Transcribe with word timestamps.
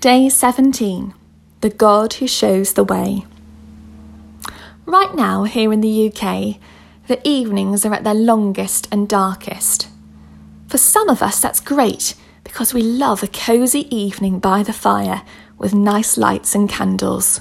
Day 0.00 0.28
17 0.28 1.14
The 1.60 1.70
God 1.70 2.14
Who 2.14 2.26
Shows 2.26 2.72
the 2.72 2.82
Way. 2.82 3.24
Right 4.86 5.14
now, 5.14 5.44
here 5.44 5.72
in 5.72 5.80
the 5.80 6.08
UK, 6.08 6.56
the 7.06 7.20
evenings 7.22 7.86
are 7.86 7.94
at 7.94 8.02
their 8.02 8.12
longest 8.12 8.88
and 8.90 9.08
darkest. 9.08 9.86
For 10.66 10.78
some 10.78 11.08
of 11.08 11.22
us, 11.22 11.38
that's 11.38 11.60
great 11.60 12.16
because 12.42 12.74
we 12.74 12.82
love 12.82 13.22
a 13.22 13.28
cosy 13.28 13.86
evening 13.94 14.40
by 14.40 14.64
the 14.64 14.72
fire 14.72 15.22
with 15.58 15.72
nice 15.72 16.18
lights 16.18 16.56
and 16.56 16.68
candles. 16.68 17.40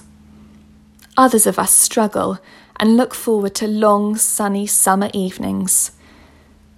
Others 1.17 1.45
of 1.45 1.59
us 1.59 1.73
struggle 1.73 2.39
and 2.79 2.97
look 2.97 3.13
forward 3.13 3.53
to 3.55 3.67
long, 3.67 4.15
sunny 4.15 4.65
summer 4.65 5.09
evenings. 5.13 5.91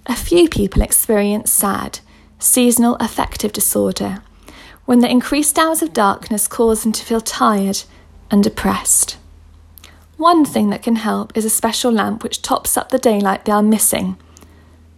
A 0.06 0.16
few 0.16 0.50
people 0.50 0.82
experience 0.82 1.52
SAD, 1.52 2.00
seasonal 2.40 2.96
affective 3.00 3.54
disorder 3.54 4.22
when 4.86 5.00
the 5.00 5.10
increased 5.10 5.58
hours 5.58 5.82
of 5.82 5.94
darkness 5.94 6.48
cause 6.48 6.84
them 6.84 6.92
to 6.92 7.06
feel 7.06 7.22
tired 7.22 7.84
and 8.30 8.44
depressed. 8.44 9.18
One 10.18 10.46
thing 10.46 10.70
that 10.70 10.84
can 10.84 10.98
help 10.98 11.36
is 11.38 11.46
a 11.46 11.50
special 11.50 11.92
lamp 11.92 12.24
which 12.24 12.42
tops 12.42 12.78
up 12.78 12.90
the 12.90 13.00
daylight 13.00 13.46
they 13.46 13.52
are 13.52 13.64
missing. 13.64 14.18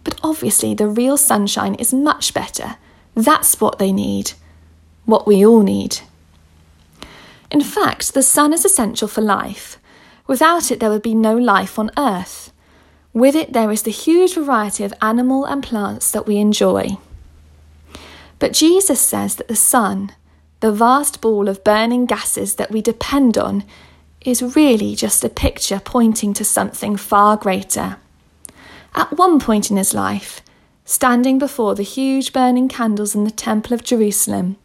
But 0.04 0.18
obviously, 0.22 0.74
the 0.74 0.88
real 0.88 1.16
sunshine 1.16 1.74
is 1.76 1.92
much 1.92 2.34
better. 2.34 2.76
That's 3.14 3.60
what 3.60 3.78
they 3.78 3.92
need. 3.92 4.32
What 5.04 5.26
we 5.26 5.44
all 5.44 5.62
need. 5.62 6.00
In 7.50 7.60
fact, 7.60 8.14
the 8.14 8.22
sun 8.22 8.52
is 8.52 8.64
essential 8.64 9.08
for 9.08 9.20
life. 9.20 9.78
Without 10.26 10.70
it, 10.70 10.80
there 10.80 10.90
would 10.90 11.02
be 11.02 11.14
no 11.14 11.36
life 11.36 11.78
on 11.78 11.90
Earth. 11.96 12.52
With 13.12 13.34
it, 13.34 13.52
there 13.52 13.70
is 13.70 13.82
the 13.82 13.90
huge 13.90 14.34
variety 14.34 14.84
of 14.84 14.92
animal 15.00 15.44
and 15.44 15.62
plants 15.62 16.10
that 16.10 16.26
we 16.26 16.36
enjoy. 16.36 16.98
But 18.38 18.52
Jesus 18.52 19.00
says 19.00 19.36
that 19.36 19.48
the 19.48 19.56
sun, 19.56 20.12
the 20.60 20.72
vast 20.72 21.20
ball 21.20 21.48
of 21.48 21.64
burning 21.64 22.06
gases 22.06 22.56
that 22.56 22.70
we 22.70 22.82
depend 22.82 23.38
on, 23.38 23.64
is 24.20 24.56
really 24.56 24.94
just 24.94 25.24
a 25.24 25.28
picture 25.28 25.80
pointing 25.80 26.34
to 26.34 26.44
something 26.44 26.96
far 26.96 27.36
greater. 27.36 27.96
At 28.94 29.16
one 29.16 29.38
point 29.38 29.70
in 29.70 29.76
his 29.76 29.94
life, 29.94 30.40
standing 30.84 31.38
before 31.38 31.74
the 31.74 31.82
huge 31.82 32.32
burning 32.32 32.68
candles 32.68 33.14
in 33.14 33.24
the 33.24 33.30
Temple 33.30 33.72
of 33.72 33.84
Jerusalem, 33.84 34.56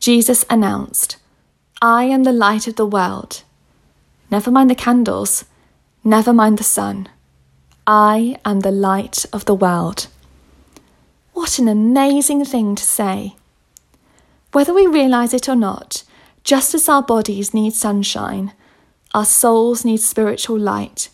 Jesus 0.00 0.44
announced, 0.50 1.16
I 1.82 2.04
am 2.04 2.24
the 2.24 2.32
light 2.32 2.66
of 2.66 2.76
the 2.76 2.86
world. 2.86 3.42
Never 4.30 4.50
mind 4.50 4.70
the 4.70 4.74
candles, 4.74 5.44
never 6.02 6.32
mind 6.32 6.56
the 6.56 6.64
sun. 6.64 7.06
I 7.86 8.38
am 8.46 8.60
the 8.60 8.70
light 8.70 9.26
of 9.30 9.44
the 9.44 9.54
world. 9.54 10.06
What 11.34 11.58
an 11.58 11.68
amazing 11.68 12.46
thing 12.46 12.76
to 12.76 12.82
say. 12.82 13.36
Whether 14.52 14.72
we 14.72 14.86
realise 14.86 15.34
it 15.34 15.50
or 15.50 15.54
not, 15.54 16.02
just 16.44 16.74
as 16.74 16.88
our 16.88 17.02
bodies 17.02 17.52
need 17.52 17.74
sunshine, 17.74 18.52
our 19.12 19.26
souls 19.26 19.84
need 19.84 20.00
spiritual 20.00 20.58
light, 20.58 21.10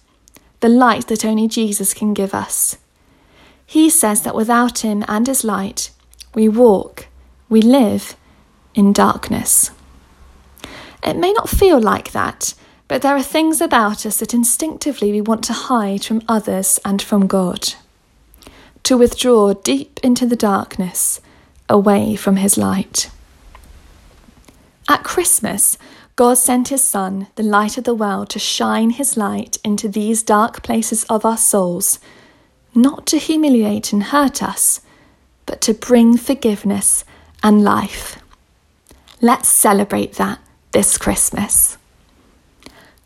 the 0.61 0.69
light 0.69 1.09
that 1.09 1.25
only 1.25 1.49
Jesus 1.49 1.93
can 1.93 2.15
give 2.15 2.35
us. 2.35 2.79
He 3.67 3.91
says 3.91 4.23
that 4.23 4.37
without 4.37 4.85
Him 4.85 5.05
and 5.09 5.27
His 5.27 5.43
light, 5.43 5.91
we 6.35 6.49
walk, 6.49 7.09
we 7.49 7.61
live 7.61 8.15
in 8.77 8.93
darkness. 8.93 9.73
It 11.03 11.17
may 11.17 11.33
not 11.33 11.49
feel 11.49 11.81
like 11.81 12.13
that, 12.13 12.55
but 12.89 13.03
there 13.03 13.17
are 13.17 13.23
things 13.23 13.61
about 13.61 14.07
us 14.07 14.19
that 14.19 14.35
instinctively 14.35 15.11
we 15.11 15.21
want 15.21 15.43
to 15.45 15.53
hide 15.53 16.05
from 16.05 16.23
others 16.29 16.79
and 16.85 17.01
from 17.01 17.27
God 17.27 17.75
to 18.85 18.99
withdraw 18.99 19.55
deep 19.55 20.01
into 20.03 20.27
the 20.27 20.37
darkness, 20.37 21.21
away 21.69 22.17
from 22.17 22.37
his 22.37 22.59
light. 22.59 23.11
At 24.89 25.05
Christmas, 25.05 25.79
God 26.17 26.35
sent 26.35 26.69
his 26.69 26.85
Son, 26.85 27.29
the 27.37 27.43
light 27.43 27.79
of 27.79 27.85
the 27.85 27.95
world, 27.95 28.29
to 28.31 28.39
shine 28.39 28.91
his 28.91 29.17
light 29.17 29.59
into 29.65 29.89
these 29.89 30.23
dark 30.23 30.63
places 30.63 31.05
of 31.05 31.25
our 31.25 31.37
souls, 31.37 31.99
not 32.75 33.07
to 33.07 33.19
humiliate 33.19 33.93
and 33.93 34.03
hurt 34.05 34.43
us, 34.43 34.81
but 35.47 35.61
to 35.63 35.75
bring 35.75 36.17
forgiveness 36.17 37.05
and 37.43 37.63
life. 37.63 38.19
Let's 39.21 39.49
celebrate 39.49 40.15
that 40.15 40.41
this 40.73 40.97
Christmas. 40.97 41.77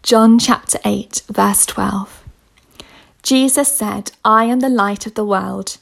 John 0.02 0.38
chapter 0.38 0.78
8, 0.84 1.22
verse 1.28 1.66
12. 1.66 2.24
Jesus 3.24 3.76
said, 3.76 4.12
I 4.24 4.44
am 4.44 4.60
the 4.60 4.68
light 4.68 5.04
of 5.04 5.14
the 5.14 5.24
world. 5.24 5.78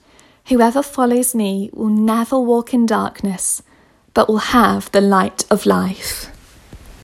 Whoever 0.47 0.83
follows 0.83 1.35
me 1.35 1.69
will 1.75 1.91
never 1.91 2.39
walk 2.39 2.73
in 2.73 2.87
darkness, 2.87 3.63
but 4.15 4.29
will 4.29 4.39
have 4.39 4.91
the 4.93 5.03
light 5.03 5.45
of 5.51 5.67
life. 5.67 6.34